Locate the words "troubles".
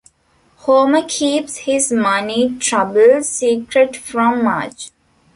2.57-3.29